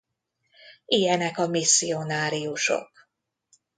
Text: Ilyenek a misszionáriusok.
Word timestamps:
Ilyenek 0.85 1.37
a 1.37 1.47
misszionáriusok. 1.47 2.91